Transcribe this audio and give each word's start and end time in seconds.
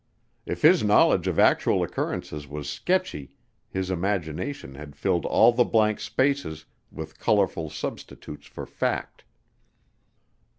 If 0.47 0.63
his 0.63 0.83
knowledge 0.83 1.27
of 1.27 1.37
actual 1.37 1.83
occurrences 1.83 2.47
was 2.47 2.67
sketchy 2.67 3.35
his 3.69 3.91
imagination 3.91 4.73
had 4.73 4.95
filled 4.95 5.27
all 5.27 5.51
the 5.53 5.63
blank 5.63 5.99
spaces 5.99 6.65
with 6.91 7.19
colorful 7.19 7.69
substitutes 7.69 8.47
for 8.47 8.65
fact. 8.65 9.25